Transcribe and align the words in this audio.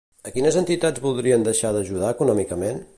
A 0.29 0.31
quines 0.37 0.57
entitats 0.61 1.03
voldrien 1.05 1.47
deixar 1.49 1.75
d'ajudar 1.77 2.13
econòmicament? 2.19 2.83